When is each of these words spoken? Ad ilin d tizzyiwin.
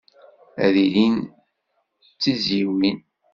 Ad 0.65 0.75
ilin 0.85 1.15
d 1.25 1.27
tizzyiwin. 2.21 2.97